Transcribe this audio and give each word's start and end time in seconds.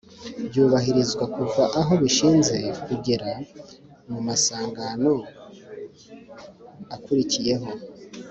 byubahirizwa 0.47 1.23
kuva 1.35 1.63
aho 1.79 1.93
bishinze 2.01 2.57
kugera 2.87 3.29
mu 4.09 4.17
amasangano 4.21 5.13
akurikiyeho 6.95 7.67